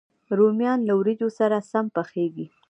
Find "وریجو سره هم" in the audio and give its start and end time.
0.99-1.85